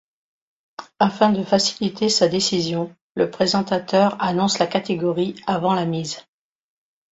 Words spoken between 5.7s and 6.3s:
la mise.